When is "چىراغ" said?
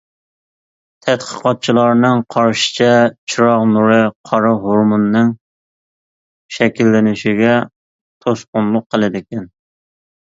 3.33-3.65